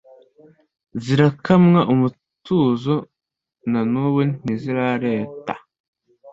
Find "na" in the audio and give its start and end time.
3.71-3.81